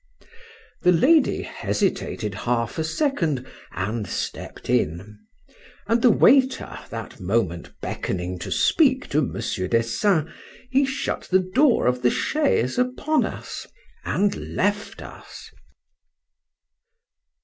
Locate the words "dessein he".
9.69-10.85